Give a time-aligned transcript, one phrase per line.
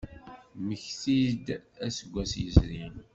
[0.59, 1.47] Mmektit-d
[1.85, 2.95] aseggas yezrin.